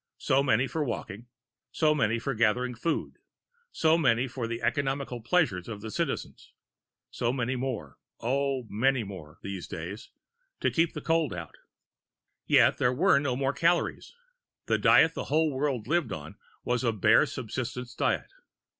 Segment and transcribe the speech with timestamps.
[0.17, 1.27] So many for walking,
[1.71, 3.17] so many for gathering food.
[3.71, 6.53] So many for the economical pleasures of the Citizens,
[7.11, 10.09] so many more oh, many more, these days!
[10.59, 11.35] to keep out the cold.
[12.47, 14.15] Yet there were no more calories;
[14.65, 18.31] the diet the whole world lived on was a bare subsistence diet.